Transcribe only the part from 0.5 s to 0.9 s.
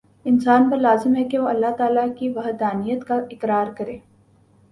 پر